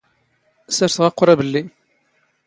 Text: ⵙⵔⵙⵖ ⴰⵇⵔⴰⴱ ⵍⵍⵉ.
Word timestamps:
ⵙⵔⵙⵖ 0.75 1.05
ⴰⵇⵔⴰⴱ 1.17 1.31
ⵍⵍⵉ. 1.47 1.63